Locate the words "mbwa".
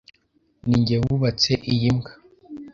1.97-2.11